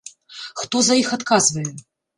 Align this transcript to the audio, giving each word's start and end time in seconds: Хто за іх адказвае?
Хто 0.61 0.81
за 0.89 0.99
іх 1.03 1.15
адказвае? 1.21 1.69